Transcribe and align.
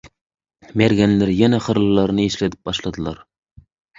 Mergenler 0.81 1.31
ýene 1.33 1.59
hyrlylaryny 1.67 2.25
işledip 2.31 2.65
başladylar. 2.71 3.23